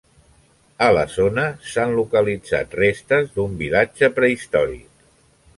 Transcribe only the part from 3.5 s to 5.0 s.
vilatge prehistòric.